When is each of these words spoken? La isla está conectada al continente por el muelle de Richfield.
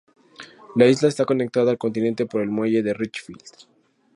La 0.77 0.87
isla 0.87 1.09
está 1.09 1.25
conectada 1.25 1.69
al 1.69 1.77
continente 1.77 2.25
por 2.25 2.41
el 2.41 2.49
muelle 2.49 2.81
de 2.81 2.95
Richfield. 2.95 3.67